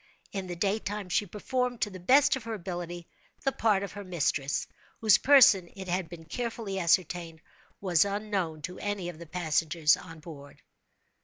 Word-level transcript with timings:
In 0.31 0.47
the 0.47 0.55
daytime 0.55 1.09
she 1.09 1.27
performed, 1.27 1.81
to 1.81 1.91
the 1.91 1.99
best 1.99 2.35
of 2.35 2.45
her 2.45 2.55
ability, 2.55 3.07
the 3.43 3.51
part 3.51 3.83
of 3.83 3.91
her 3.91 4.03
mistress—whose 4.03 5.19
person, 5.19 5.69
it 5.75 5.87
had 5.87 6.09
been 6.09 6.25
carefully 6.25 6.79
ascertained, 6.79 7.39
was 7.79 8.03
unknown 8.03 8.63
to 8.63 8.79
any 8.79 9.09
of 9.09 9.19
the 9.19 9.27
passengers 9.27 9.95
on 9.95 10.19
board. 10.19 10.63